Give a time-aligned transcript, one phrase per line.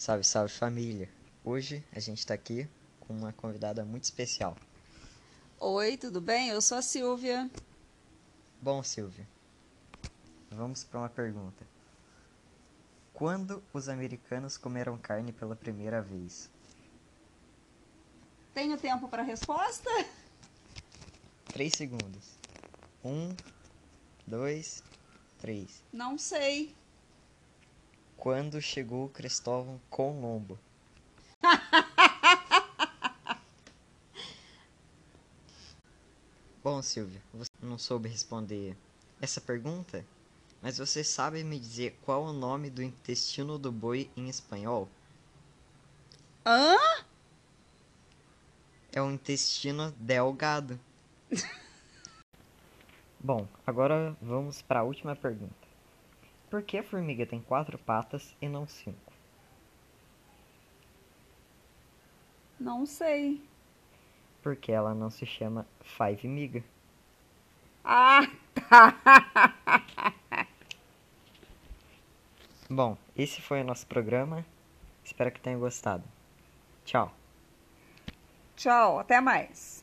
[0.00, 1.10] Salve, salve família!
[1.44, 2.66] Hoje a gente está aqui
[3.00, 4.56] com uma convidada muito especial.
[5.58, 6.48] Oi, tudo bem?
[6.48, 7.50] Eu sou a Silvia.
[8.62, 9.28] Bom, Silvia,
[10.50, 11.66] vamos para uma pergunta.
[13.12, 16.48] Quando os americanos comeram carne pela primeira vez?
[18.54, 19.90] Tenho tempo para resposta?
[21.52, 22.38] Três segundos.
[23.04, 23.36] Um,
[24.26, 24.82] dois,
[25.38, 25.82] três.
[25.92, 26.74] Não sei.
[28.20, 30.58] Quando chegou Cristóvão Colombo?
[36.62, 38.76] Bom, Silvia, você não soube responder
[39.22, 40.04] essa pergunta,
[40.60, 44.86] mas você sabe me dizer qual o nome do intestino do boi em espanhol?
[46.44, 46.76] Hã?
[48.92, 50.78] É o intestino delgado.
[53.18, 55.69] Bom, agora vamos para a última pergunta.
[56.50, 59.12] Por que a formiga tem quatro patas e não cinco?
[62.58, 63.40] Não sei.
[64.42, 66.64] Porque ela não se chama Five Miga.
[67.84, 68.22] Ah,
[68.54, 68.98] tá.
[72.68, 74.44] Bom, esse foi o nosso programa.
[75.04, 76.04] Espero que tenham gostado.
[76.84, 77.12] Tchau.
[78.56, 79.79] Tchau, até mais.